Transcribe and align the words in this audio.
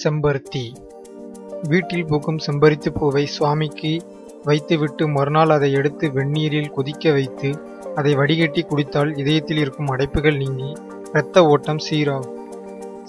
செம்பருத்தி. 0.00 0.62
வீட்டில் 1.62 2.04
பூக்கும் 2.04 2.38
செம்பருத்தி 2.46 2.90
பூவை 2.94 3.26
சுவாமிக்கு 3.26 3.90
வைத்துவிட்டு 4.44 5.04
மறுநாள் 5.08 5.50
அதை 5.50 5.72
எடுத்து 5.72 6.06
வெந்நீரில் 6.08 6.70
கொதிக்க 6.70 7.12
வைத்து 7.12 7.50
அதை 7.94 8.12
வடிகட்டி 8.14 8.62
குடித்தால் 8.62 9.10
இதயத்தில் 9.16 9.56
இருக்கும் 9.56 9.90
அடைப்புகள் 9.90 10.36
நீங்கி 10.36 10.70
இரத்த 11.12 11.44
ஓட்டம் 11.46 11.82
சீராகும். 11.90 12.38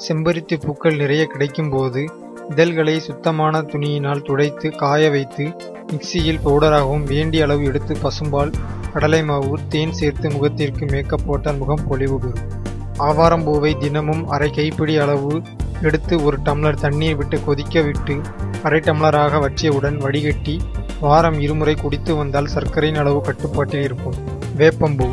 செம்பருத்தி 0.07 0.57
பூக்கள் 0.65 0.96
நிறைய 0.96 1.27
கிடைக்கும்போது 1.33 2.04
இதழ்களை 2.49 3.00
சுத்தமான 3.00 3.62
துணியினால் 3.62 4.26
துடைத்து 4.29 4.70
காய 4.76 5.10
வைத்து 5.10 5.47
மிக்சியில் 5.92 6.44
பவுடராகவும் 6.46 7.04
வேண்டிய 7.04 7.44
அளவு 7.44 7.65
எடுத்து 7.65 7.96
பசும்பால் 8.04 8.54
கடலை 8.94 9.24
மாவு 9.24 9.58
தேன் 9.70 9.97
சேர்த்து 10.02 10.29
முகத்திற்கு 10.29 10.86
மேக்கப் 10.86 11.28
போட்டால் 11.28 11.58
முகம் 11.58 11.88
பொலிவு 11.90 12.20
பெறும். 12.20 12.50
ஆவாரம் 12.97 13.44
பூவை 13.44 13.76
தினமும் 13.76 14.28
அரை 14.28 14.50
கைப்பிடி 14.50 14.97
அளவு 14.97 15.42
எடுத்து 15.84 16.23
ஒரு 16.23 16.38
டம்ளர் 16.45 16.73
தண்ணீர் 16.73 17.16
விட்டு 17.16 17.44
கொதிக்க 17.44 17.81
விட்டு 17.81 18.22
அரை 18.63 18.80
டம்ளராக 18.80 19.40
வச்சியவுடன் 19.40 19.98
வடிகட்டி 19.98 20.62
வாரம் 21.00 21.40
இருமுறை 21.40 21.76
குடித்து 21.76 22.16
வந்தால் 22.16 22.48
சர்க்கரையின் 22.48 23.00
அளவு 23.00 23.22
கட்டுப்பாட்டில் 23.22 23.82
இருக்கும். 23.82 24.16
வேப்பம்பூ. 24.58 25.08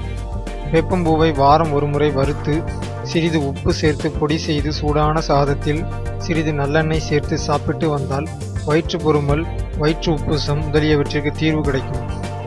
வேப்பம்பூவை 0.73 1.35
வாரம் 1.35 1.73
ஒரு 1.73 1.87
முறை 1.87 2.11
வறுத்து 2.11 2.63
சிறிது 3.03 3.47
உப்பு 3.47 3.73
சேர்த்து 3.73 4.11
பொடி 4.11 4.37
செய்து 4.37 4.73
சூடான 4.73 5.21
சாதத்தில் 5.29 5.85
சிறிது 6.19 6.53
நல்லெண்ணெய் 6.53 7.07
சேர்த்து 7.09 7.39
சாப்பிட்டு 7.39 7.89
வந்தால் 7.89 8.29
வயிற்று 8.65 8.99
பொறுமல் 8.99 9.47
வயிற்று 9.79 10.13
உப்புசம் 10.15 10.65
முதலியவற்றிற்கு 10.65 11.31
தீர்வு 11.31 11.61
கிடைக்கும். 11.61 12.07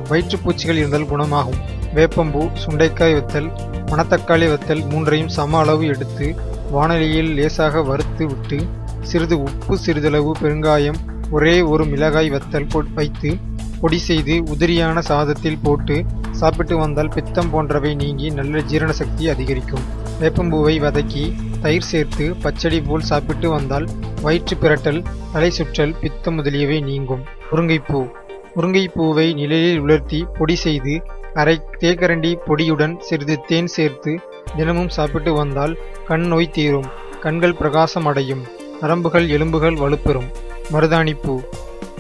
வயிற்றுப்பூச்சிகள் 0.09 0.76
இருந்தால் 0.76 1.08
குணமாகும். 1.08 1.59
வேப்பம்பூ 1.95 2.50
சுண்டைக்காய் 2.66 3.14
வத்தல் 3.14 3.50
மணத்தக்காளி 3.86 4.50
வத்தல் 4.50 4.90
மூன்றையும் 4.90 5.28
சம 5.28 5.58
அளவு 5.58 5.86
எடுத்து 5.86 6.36
வானொலியில் 6.73 7.32
லேசாக 7.38 7.82
வறுத்து 7.82 8.23
விட்டு 8.26 8.58
சிறிது 9.02 9.36
உப்பு 9.41 9.77
சிறிதளவு 9.77 10.31
பெருங்காயம் 10.41 11.00
ஒரே 11.31 11.62
ஒரு 11.62 11.84
மிளகாய் 11.86 12.30
வத்தல் 12.31 12.94
வைத்து 12.94 13.31
பொடி 13.81 13.97
செய்து 13.97 14.34
உதிரியான 14.53 15.02
சாதத்தில் 15.09 15.64
போட்டு 15.64 16.06
சாப்பிட்டு 16.31 16.78
வந்தால் 16.78 17.12
பித்தம் 17.16 17.50
போன்றவை 17.50 17.95
நீங்கி 17.95 18.30
நல்ல 18.30 18.62
ஜீரண 18.62 18.92
சக்தி 18.92 19.30
அதிகரிக்கும். 19.30 19.86
வேப்பம்பூவை 20.22 20.75
வதக்கி 20.80 21.23
தயிர் 21.62 21.89
சேர்த்து 21.92 22.25
பச்சடி 22.42 22.81
போல் 22.81 23.09
சாப்பிட்டு 23.12 23.50
வந்தால் 23.50 23.88
வயிற்று 24.22 24.56
பிரட்டல் 24.56 25.02
தலை 25.34 25.50
சுற்றல் 25.50 25.95
பித்தம் 26.02 26.36
முதலியவை 26.36 26.81
நீங்கும். 26.81 27.23
முருங்கைப்பூ. 27.52 28.02
முருங்கைப்பூவை 28.56 29.34
நிழலில் 29.34 29.80
உலர்த்தி 29.80 30.25
பொடி 30.38 30.56
செய்து 30.56 30.95
அரை 31.34 31.62
தேக்கரண்டி 31.80 32.38
பொடியுடன் 32.48 33.00
சிறிது 33.00 33.42
தேன் 33.48 33.67
சேர்த்து 33.67 34.20
தினமும் 34.56 34.89
சாப்பிட்டு 34.89 35.34
வந்தால் 35.34 35.78
கண் 36.06 36.22
நோய் 36.22 36.50
தீரும் 36.50 36.86
கண்கள் 37.20 37.56
பிரகாசம் 37.56 38.06
அடையும் 38.06 38.44
நரம்புகள் 38.81 39.28
எலும்புகள் 39.28 39.73
வலுப்பெறும். 39.73 40.30
மருதாணிப்பூ. 40.72 41.42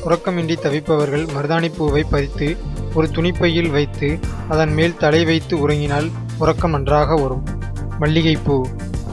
உறக்கமின்றி 0.05 0.55
தவிப்பவர்கள் 0.63 1.25
மருதாணிப்பூவை 1.35 2.03
பறித்து 2.09 2.57
ஒரு 2.93 3.07
துணிப்பையில் 3.07 3.71
வைத்து 3.71 4.19
அதன் 4.49 4.73
மேல் 4.73 4.97
தலை 4.97 5.25
வைத்து 5.25 5.67
உறங்கினால் 5.67 6.11
உறக்கம் 6.37 6.71
நன்றாக 6.71 7.15
வரும். 7.15 7.43
மல்லிகைப்பூ. 7.99 8.65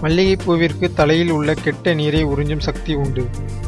மல்லிகைப்பூவிற்கு 0.02 0.92
தலையில் 0.94 1.30
உள்ள 1.30 1.54
கெட்ட 1.54 1.94
நீரை 1.94 2.24
உறிஞ்சும் 2.24 2.58
சக்தி 2.58 2.94
உண்டு. 2.94 3.26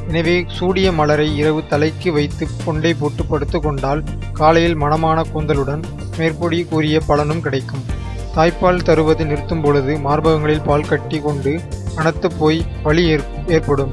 எனவே 0.08 0.44
சூடிய 0.46 0.92
மலரை 0.92 1.36
இரவு 1.36 1.66
தலைக்கு 1.66 2.12
வைத்து 2.12 2.46
கொண்டை 2.64 2.94
போட்டு 2.94 3.24
படுத்து 3.24 3.60
கொண்டால் 3.60 4.04
காலையில் 4.32 4.76
மணமான 4.76 5.24
கூந்தலுடன் 5.34 5.82
மேற்பொடி 6.18 6.58
கூறிய 6.70 6.96
பலனும் 7.10 7.44
கிடைக்கும். 7.46 7.84
தாய்ப்பால் 8.36 8.86
தருவது 8.88 9.22
நிறுத்தும் 9.30 9.62
பொழுது 9.64 9.92
மார்பகங்களில் 10.06 10.66
பால் 10.68 10.88
கட்டி 10.90 11.18
கொண்டு 11.26 11.52
அனத்து 12.00 12.28
போய் 12.38 12.60
வலி 12.86 13.04
ஏற்படும். 13.56 13.92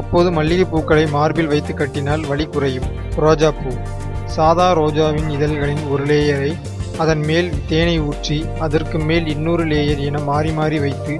அப்போது 0.00 0.28
மல்லிகை 0.36 0.66
பூக்களை 0.70 1.04
மார்பில் 1.16 1.50
வைத்து 1.52 1.72
கட்டினால் 1.80 2.24
வலி 2.30 2.46
குறையும். 2.54 2.88
ரோஜாப்பூ 3.24 3.72
சாதா 4.36 4.68
ரோஜாவின் 4.78 5.28
இதழ்களின் 5.36 5.84
ஒரு 5.94 6.04
லேயரை 6.10 6.52
அதன் 7.02 7.22
மேல் 7.28 7.48
தேனை 7.70 7.94
ஊற்றி 8.08 8.38
அதற்கு 8.64 8.98
மேல் 9.08 9.26
இன்னொரு 9.34 9.64
லேயர் 9.72 10.00
என 10.08 10.18
மாறி 10.30 10.50
மாறி 10.58 10.78
வைத்து 10.84 11.14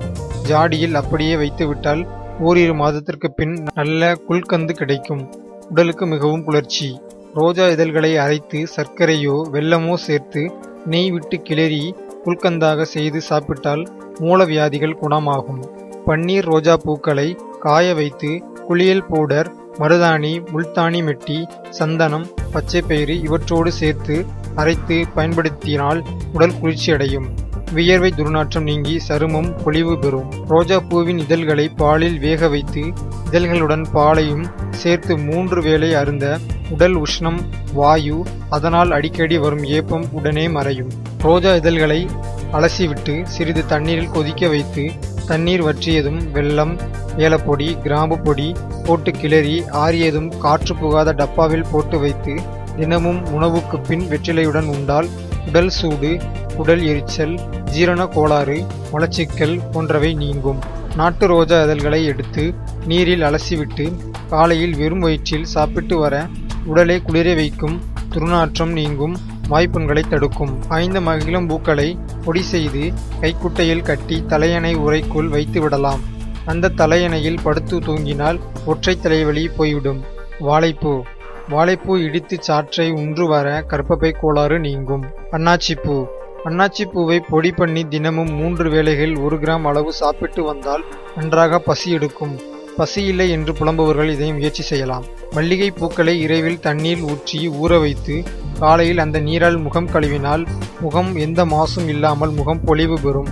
ஜாடியில் 0.49 0.99
அப்படியே 1.01 1.35
வைத்துவிட்டால் 1.43 2.03
ஓரிரு 2.49 2.75
மாதத்திற்கு 2.83 3.29
பின் 3.39 3.55
நல்ல 3.79 4.13
குல்கந்து 4.29 4.73
கிடைக்கும். 4.81 5.23
உடலுக்கு 5.71 6.07
மிகவும் 6.07 6.45
குளிர்ச்சி. 6.47 6.89
ரோஜா 7.35 7.69
இதழ்களை 7.69 8.17
அரைத்து 8.17 8.69
சர்க்கரையோ 8.77 9.49
வெல்லமோ 9.53 9.95
சேர்த்து 9.95 10.53
நெய் 10.87 11.11
விட்டு 11.11 11.43
கிளறி 11.43 11.95
குல்கந்தாக 12.25 12.83
செய்து 12.83 13.21
சாப்பிட்டால் 13.21 13.83
மூலவியாதிகள் 14.21 14.99
குணமாகும். 15.01 15.63
பன்னீர் 16.07 16.45
ரோஜா 16.45 16.77
பூக்களை 16.77 17.37
காய 17.61 17.95
வைத்து 17.95 18.43
குளியல் 18.67 19.05
பவுடர் 19.05 19.49
மருதாணி 19.79 20.41
முல்தானி 20.53 21.03
மெட்டி 21.03 21.39
சந்தனம் 21.71 22.27
பச்சைப்பயிறு 22.53 23.17
இவற்றோடு 23.23 23.69
சேர்த்து 23.69 24.25
அரைத்து 24.55 25.07
பயன்படுத்தினால் 25.15 26.03
உடல் 26.33 26.59
குளிர்ச்சி 26.61 26.93
அடையும் 26.93 27.29
வியர்வை 27.73 28.13
துர்நாற்றம் 28.17 28.63
நீங்கி 28.63 29.01
சருமம் 29.09 29.55
பொலிவு 29.65 29.99
பெறும். 29.99 30.31
ரோஜா 30.49 30.81
பூவின் 30.81 31.19
இதழ்களை 31.19 31.69
பாலில் 31.69 32.19
வேக 32.19 32.49
வைத்து 32.49 32.81
இதழ்களுடன் 33.29 33.87
பாலையும் 33.93 34.45
சேர்த்து 34.71 35.19
மூன்று 35.19 35.63
வேளை 35.63 35.95
அருந்த 35.95 36.39
உடல் 36.71 36.95
உஷ்ணம் 36.95 37.41
வாயு 37.73 38.25
அதனால் 38.49 38.91
அடிக்கடி 38.91 39.39
வரும் 39.39 39.63
ஏப்பம் 39.63 40.07
உடனே 40.13 40.49
மறையும். 40.49 40.89
ரோஜா 41.23 41.55
இதழ்களை 41.55 42.07
அலசிவிட்டு 42.53 43.23
சிறிது 43.25 43.67
தண்ணீரில் 43.67 44.11
கொதிக்க 44.11 44.49
வைத்து 44.49 44.93
தண்ணீர் 45.27 45.63
வற்றியதும் 45.63 46.31
வெள்ளம் 46.33 46.79
ஏலப்பொடி 47.17 47.81
கிராம்பு 47.83 48.19
பொடி 48.19 48.55
போட்டு 48.87 49.11
கிளறி 49.11 49.63
ஆறியதும் 49.73 50.39
காற்று 50.39 50.75
புகாத 50.75 51.13
டப்பாவில் 51.13 51.71
போட்டு 51.71 51.99
வைத்து 51.99 52.35
தினமும் 52.77 53.25
உணவுக்கு 53.33 53.81
பின் 53.81 54.01
வெற்றிலையுடன் 54.01 54.65
உண்டால் 54.65 55.09
உடல் 55.47 55.69
சூடு 55.69 56.21
உடல் 56.57 56.83
எரிச்சல் 56.87 57.41
ஜீரண 57.65 58.07
கோளாறு 58.07 58.65
மலச்சிக்கல் 58.93 59.61
போன்றவை 59.73 60.15
நீங்கும். 60.15 60.59
நாட்டு 60.97 61.27
ரோஜா 61.27 61.63
இதழ்களை 61.63 62.05
எடுத்து 62.05 62.55
நீரில் 62.87 63.23
அலசிவிட்டு 63.23 63.93
காலையில் 64.29 64.77
வெறும் 64.77 64.99
வயிற்றில் 64.99 65.45
சாப்பிட்டு 65.45 65.99
வர 65.99 66.27
உடலை 66.65 67.03
குளிர 67.03 67.35
வைக்கும் 67.35 67.81
துர்நாற்றம் 68.11 68.73
நீங்கும் 68.73 69.17
வாய்ப்புண்களை 69.51 70.09
தடுக்கும். 70.09 70.59
ஐந்து 70.69 71.01
மகிழும் 71.01 71.47
பூக்களை 71.47 71.99
பொடி 72.25 72.43
செய்து 72.43 72.93
கைக்குட்டையில் 73.21 73.83
கட்டி 73.83 74.25
தலையணை 74.27 74.77
உரைக்குள் 74.77 75.29
வைத்து 75.29 75.61
விடலாம். 75.61 76.01
அந்த 76.45 76.69
தலையணையில் 76.69 77.43
படுத்து 77.43 77.81
தூங்கினால் 77.81 78.41
ஒற்றை 78.67 79.01
தலைவலி 79.01 79.49
போய்விடும். 79.49 80.05
வாழைப்பூ. 80.41 81.03
வாழைப்பூ 81.51 81.99
இடித்து 81.99 82.39
சாற்றை 82.49 82.93
உன்று 82.93 83.29
வர 83.29 83.65
கற்பப்பை 83.69 84.13
கோளாறு 84.21 84.61
நீங்கும். 84.61 85.05
அன்னாச்சி 86.49 86.85
பூவை 86.93 87.17
பொடி 87.29 87.51
பண்ணி 87.59 87.83
தினமும் 87.93 88.33
மூன்று 88.39 88.67
வேளைகள் 88.73 89.13
ஒரு 89.25 89.37
கிராம் 89.43 89.67
அளவு 89.71 89.91
சாப்பிட்டு 89.99 90.41
வந்தால் 90.49 90.83
நன்றாக 91.17 91.59
பசி 91.69 91.89
எடுக்கும். 91.97 92.35
பசி 92.79 93.03
இல்லை 93.11 93.27
என்று 93.37 93.53
புலம்புவர்கள் 93.61 94.11
இதை 94.15 94.29
முயற்சி 94.39 94.63
செய்யலாம். 94.71 95.05
மல்லிகை 95.37 95.69
பூக்களை 95.79 96.15
இரவில் 96.25 96.61
தண்ணீர் 96.67 97.03
ஊற்றி 97.13 97.39
ஊற 97.63 97.79
வைத்து 97.85 98.17
காலையில் 98.61 99.03
அந்த 99.05 99.21
நீரால் 99.29 99.59
முகம் 99.67 99.91
கழுவினால் 99.95 100.45
முகம் 100.85 101.11
எந்த 101.27 101.41
மாசும் 101.55 101.89
இல்லாமல் 101.95 102.35
முகம் 102.41 102.63
பொலிவு 102.69 102.99
பெறும். 103.05 103.31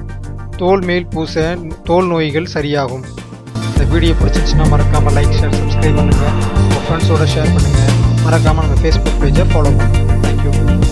தோல் 0.61 0.85
மேல் 0.91 1.09
பூச 1.15 1.45
தோல் 1.91 2.09
நோய்கள் 2.13 2.53
சரியாகும். 2.57 3.05
இந்த 3.71 3.85
வீடியோ 3.93 4.15
பிடிச்சிருச்சுன்னா 4.21 4.69
மறக்காமல் 4.75 5.17
லைக் 5.19 5.37
ஷேர் 5.41 5.57
சப்ஸ்கிரைப் 5.59 5.99
பண்ணுங்கள் 6.01 6.39
உங்கள் 6.63 6.85
ஃப்ரெண்ட்ஸோட 6.87 7.27
ஷேர் 7.35 7.53
பண்ணுங்கள் 7.57 7.93
மறக்காமல் 8.27 8.67
நம்ம 8.67 8.81
ஃபேஸ்புக் 8.85 9.21
பேஜை 9.25 9.47
ஃபாலோ 9.53 9.73
பண்ணுங்கள் 9.81 10.91